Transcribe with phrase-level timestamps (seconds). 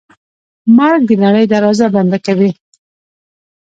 [0.77, 2.51] مرګ د نړۍ دروازه بنده کوي.